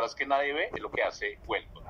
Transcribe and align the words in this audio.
detrás 0.00 0.14
que 0.14 0.24
nadie 0.24 0.52
ve 0.54 0.70
es 0.72 0.80
lo 0.80 0.90
que 0.90 1.02
hace 1.02 1.38
Welcome. 1.46 1.86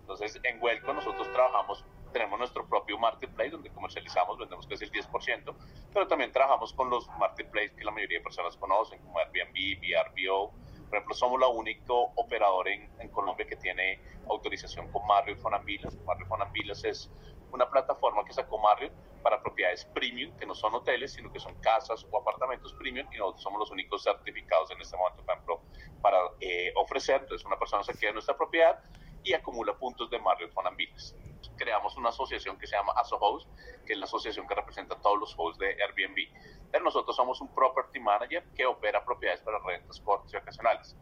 Entonces, 0.00 0.38
en 0.42 0.62
Welcome 0.62 0.94
nosotros 0.94 1.30
trabajamos, 1.32 1.82
tenemos 2.12 2.38
nuestro 2.38 2.68
propio 2.68 2.98
marketplace 2.98 3.50
donde 3.50 3.70
comercializamos, 3.70 4.36
vendemos 4.38 4.66
casi 4.66 4.84
el 4.84 4.92
10%, 4.92 5.54
pero 5.92 6.06
también 6.06 6.30
trabajamos 6.32 6.74
con 6.74 6.90
los 6.90 7.08
marketplaces 7.18 7.72
que 7.72 7.84
la 7.84 7.92
mayoría 7.92 8.18
de 8.18 8.24
personas 8.24 8.56
conocen, 8.58 9.00
como 9.00 9.18
Airbnb, 9.18 9.80
VRBO. 9.80 10.52
Por 10.88 10.98
ejemplo, 10.98 11.14
somos 11.14 11.40
la 11.40 11.48
único 11.48 12.12
operador 12.16 12.68
en, 12.68 12.90
en 13.00 13.08
Colombia 13.08 13.46
que 13.46 13.56
tiene 13.56 13.98
autorización 14.28 14.92
con 14.92 15.06
Marriott 15.06 15.38
Fonambilas. 15.38 15.96
Marriott 16.04 16.28
Fonambilas 16.28 16.84
es 16.84 17.10
una 17.50 17.70
plataforma 17.70 18.22
que 18.24 18.34
sacó 18.34 18.58
Marriott 18.58 18.92
para 19.22 19.40
propiedades 19.40 19.86
premium, 19.86 20.36
que 20.36 20.44
no 20.44 20.54
son 20.54 20.74
hoteles, 20.74 21.14
sino 21.14 21.32
que 21.32 21.40
son 21.40 21.54
casas 21.62 22.06
o 22.10 22.20
apartamentos 22.20 22.74
premium, 22.74 23.08
y 23.10 23.16
nosotros 23.16 23.42
somos 23.42 23.60
los 23.60 23.70
únicos 23.70 24.02
certificados 24.02 24.70
en 24.70 24.80
este 24.82 24.96
momento, 24.98 25.24
por 25.24 25.34
ejemplo, 25.34 25.62
para 26.04 26.18
eh, 26.38 26.70
ofrecer. 26.76 27.22
Entonces, 27.22 27.46
una 27.46 27.58
persona 27.58 27.82
se 27.82 27.94
queda 27.94 28.10
en 28.10 28.16
nuestra 28.16 28.36
propiedad 28.36 28.78
y 29.22 29.32
acumula 29.32 29.74
puntos 29.78 30.10
de 30.10 30.18
Marriott 30.18 30.52
Fonambilas. 30.52 31.16
Creamos 31.56 31.96
una 31.96 32.10
asociación 32.10 32.58
que 32.58 32.66
se 32.66 32.76
llama 32.76 32.92
Aso 32.94 33.16
Host, 33.16 33.48
que 33.86 33.94
es 33.94 33.98
la 33.98 34.04
asociación 34.04 34.46
que 34.46 34.54
representa 34.54 34.96
a 34.96 35.00
todos 35.00 35.18
los 35.18 35.34
hosts 35.38 35.58
de 35.58 35.68
Airbnb. 35.82 36.28
Pero 36.70 36.84
nosotros 36.84 37.16
somos 37.16 37.40
un 37.40 37.54
property 37.54 38.00
manager 38.00 38.44
que 38.54 38.66
opera 38.66 39.02
propiedades 39.02 39.40
para 39.40 39.58
rentas 39.60 39.98
cortas 40.00 40.30
y 40.34 40.36
ocasionales. 40.36 40.94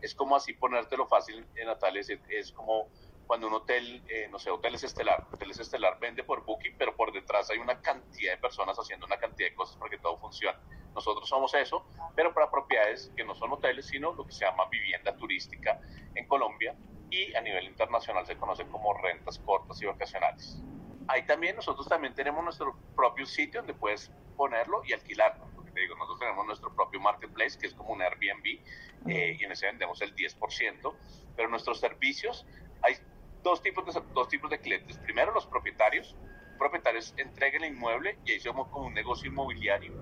Es 0.00 0.14
como 0.14 0.34
así 0.34 0.54
ponértelo 0.54 1.06
fácil, 1.06 1.46
eh, 1.54 1.64
Natalia, 1.66 2.00
es, 2.00 2.10
es 2.30 2.52
como 2.52 2.88
cuando 3.28 3.46
un 3.46 3.52
hotel, 3.52 4.02
eh, 4.08 4.26
no 4.30 4.38
sé, 4.38 4.50
Hoteles 4.50 4.82
Estelar, 4.82 5.26
Hoteles 5.30 5.58
Estelar 5.60 6.00
vende 6.00 6.24
por 6.24 6.46
Booking, 6.46 6.76
pero 6.78 6.96
por 6.96 7.12
detrás 7.12 7.50
hay 7.50 7.58
una 7.58 7.78
cantidad 7.82 8.32
de 8.32 8.38
personas 8.38 8.78
haciendo 8.78 9.04
una 9.04 9.18
cantidad 9.18 9.50
de 9.50 9.54
cosas 9.54 9.76
para 9.76 9.90
que 9.90 9.98
todo 9.98 10.16
funcione. 10.16 10.56
Nosotros 10.94 11.28
somos 11.28 11.52
eso, 11.52 11.86
pero 12.16 12.32
para 12.32 12.50
propiedades 12.50 13.12
que 13.14 13.24
no 13.24 13.34
son 13.34 13.52
hoteles, 13.52 13.86
sino 13.86 14.14
lo 14.14 14.26
que 14.26 14.32
se 14.32 14.46
llama 14.46 14.64
vivienda 14.70 15.14
turística 15.14 15.78
en 16.14 16.26
Colombia 16.26 16.74
y 17.10 17.34
a 17.34 17.42
nivel 17.42 17.64
internacional 17.64 18.26
se 18.26 18.34
conoce 18.38 18.66
como 18.66 18.94
rentas 18.94 19.38
cortas 19.40 19.80
y 19.82 19.84
vacacionales. 19.84 20.62
Ahí 21.06 21.26
también 21.26 21.54
nosotros 21.54 21.86
también 21.86 22.14
tenemos 22.14 22.42
nuestro 22.42 22.74
propio 22.96 23.26
sitio 23.26 23.60
donde 23.60 23.74
puedes 23.74 24.10
ponerlo 24.38 24.82
y 24.86 24.94
alquilarlo. 24.94 25.46
Porque 25.54 25.70
te 25.72 25.80
digo, 25.80 25.96
nosotros 25.96 26.20
tenemos 26.20 26.46
nuestro 26.46 26.74
propio 26.74 26.98
marketplace 26.98 27.58
que 27.58 27.66
es 27.66 27.74
como 27.74 27.92
un 27.92 28.00
Airbnb 28.00 28.62
eh, 29.06 29.36
y 29.38 29.44
en 29.44 29.52
ese 29.52 29.66
vendemos 29.66 30.00
el 30.00 30.16
10%, 30.16 30.96
pero 31.36 31.48
nuestros 31.50 31.78
servicios 31.78 32.46
hay 32.80 32.96
dos 33.42 33.62
tipos 33.62 33.86
de, 33.86 34.00
dos 34.12 34.28
tipos 34.28 34.50
de 34.50 34.60
clientes. 34.60 34.98
Primero, 34.98 35.32
los 35.32 35.46
propietarios. 35.46 36.16
Propietarios 36.58 37.14
entregan 37.16 37.62
el 37.62 37.72
inmueble 37.74 38.18
y 38.24 38.32
ahí 38.32 38.40
somos 38.40 38.68
como 38.68 38.86
un 38.86 38.94
negocio 38.94 39.30
inmobiliario 39.30 39.92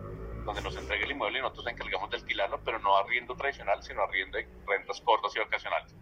donde 0.47 0.63
nos 0.63 0.77
entrega 0.77 1.05
el 1.05 1.11
inmueble 1.11 1.41
y 1.41 1.43
nosotros 1.43 1.65
nos 1.65 1.75
encargamos 1.75 2.09
de 2.09 2.17
alquilarlo, 2.19 2.61
pero 2.65 2.79
no 2.79 2.97
arriendo 2.97 3.35
tradicional, 3.35 3.83
sino 3.83 4.01
arriendo 4.03 4.39
de 4.39 4.49
rentas 4.65 5.01
cortas 5.01 5.35
y 5.35 5.41
vacacionales. 5.41 5.95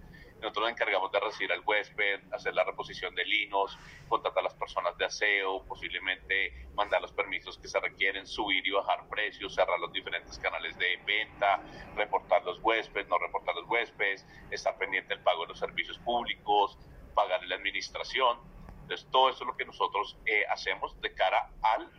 Nosotros 0.44 0.64
nos 0.64 0.72
encargamos 0.72 1.10
de 1.10 1.20
recibir 1.20 1.50
al 1.52 1.62
huésped, 1.64 2.20
hacer 2.30 2.54
la 2.54 2.64
reposición 2.64 3.14
de 3.14 3.24
linos, 3.24 3.78
contratar 4.08 4.40
a 4.40 4.44
las 4.44 4.54
personas 4.54 4.94
de 4.98 5.06
aseo, 5.06 5.64
posiblemente 5.64 6.68
mandar 6.74 7.00
los 7.00 7.12
permisos 7.12 7.56
que 7.56 7.66
se 7.66 7.80
requieren, 7.80 8.26
subir 8.26 8.66
y 8.66 8.70
bajar 8.70 9.08
precios, 9.08 9.54
cerrar 9.54 9.80
los 9.80 9.90
diferentes 9.90 10.38
canales 10.38 10.76
de 10.76 10.98
venta, 11.06 11.62
reportar 11.96 12.44
los 12.44 12.60
huéspedes, 12.60 13.08
no 13.08 13.16
reportar 13.16 13.54
los 13.54 13.66
huéspedes, 13.66 14.26
estar 14.50 14.76
pendiente 14.76 15.14
del 15.14 15.22
pago 15.22 15.42
de 15.42 15.48
los 15.48 15.58
servicios 15.58 15.98
públicos, 16.00 16.78
pagarle 17.14 17.48
la 17.48 17.56
administración. 17.56 18.38
Entonces, 18.82 19.06
todo 19.10 19.30
eso 19.30 19.44
es 19.44 19.46
lo 19.46 19.56
que 19.56 19.64
nosotros 19.64 20.18
eh, 20.26 20.44
hacemos 20.50 21.00
de 21.00 21.14
cara 21.14 21.50
al 21.62 21.90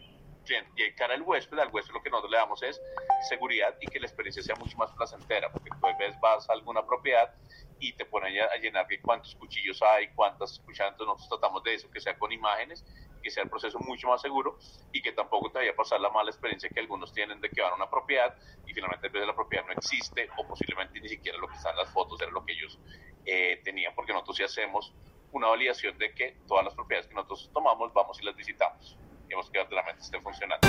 cliente. 0.45 0.71
Y 0.75 0.83
de 0.83 0.95
cara 0.95 1.15
al 1.15 1.23
huésped, 1.23 1.57
al 1.57 1.73
huésped 1.73 1.93
lo 1.93 2.03
que 2.03 2.09
nosotros 2.09 2.31
le 2.31 2.37
damos 2.37 2.61
es 2.63 2.79
seguridad 3.27 3.75
y 3.81 3.87
que 3.87 3.99
la 3.99 4.05
experiencia 4.05 4.43
sea 4.43 4.55
mucho 4.55 4.77
más 4.77 4.91
placentera, 4.91 5.51
porque 5.51 5.69
tú 5.69 5.87
ves, 5.97 6.19
vas 6.19 6.47
a 6.49 6.53
alguna 6.53 6.85
propiedad 6.85 7.33
y 7.79 7.93
te 7.93 8.05
ponen 8.05 8.33
a, 8.41 8.55
llenar 8.57 8.87
de 8.87 8.99
cuántos 9.01 9.35
cuchillos 9.35 9.81
hay, 9.81 10.09
cuántas 10.09 10.59
cuchillas, 10.59 10.93
nosotros 10.97 11.27
tratamos 11.29 11.63
de 11.63 11.75
eso, 11.75 11.89
que 11.89 11.99
sea 11.99 12.17
con 12.17 12.31
imágenes, 12.31 12.85
que 13.21 13.29
sea 13.31 13.43
el 13.43 13.49
proceso 13.49 13.79
mucho 13.79 14.07
más 14.07 14.21
seguro 14.21 14.57
y 14.91 15.01
que 15.01 15.11
tampoco 15.11 15.49
te 15.51 15.59
vaya 15.59 15.71
a 15.71 15.75
pasar 15.75 15.99
la 15.99 16.09
mala 16.09 16.29
experiencia 16.29 16.69
que 16.69 16.79
algunos 16.79 17.11
tienen 17.13 17.41
de 17.41 17.49
que 17.49 17.61
van 17.61 17.73
a 17.73 17.75
una 17.75 17.89
propiedad 17.89 18.35
y 18.67 18.73
finalmente 18.73 19.07
en 19.07 19.13
de 19.13 19.25
la 19.25 19.35
propiedad 19.35 19.65
no 19.65 19.73
existe 19.73 20.29
o 20.37 20.47
posiblemente 20.47 20.99
ni 20.99 21.09
siquiera 21.09 21.37
lo 21.37 21.47
que 21.47 21.55
están 21.55 21.75
las 21.75 21.89
fotos 21.91 22.21
era 22.21 22.31
lo 22.31 22.45
que 22.45 22.53
ellos 22.53 22.79
eh, 23.25 23.59
tenían, 23.63 23.95
porque 23.95 24.13
nosotros 24.13 24.37
sí 24.37 24.43
hacemos 24.43 24.93
una 25.31 25.47
validación 25.47 25.97
de 25.97 26.13
que 26.13 26.37
todas 26.47 26.63
las 26.63 26.73
propiedades 26.73 27.07
que 27.07 27.15
nosotros 27.15 27.49
tomamos, 27.53 27.91
vamos 27.93 28.21
y 28.21 28.25
las 28.25 28.35
visitamos. 28.35 28.97
Y 29.25 29.29
vemos 29.29 29.49
que 29.49 29.63
realmente 29.63 30.01
estén 30.01 30.21
funcionando. 30.21 30.67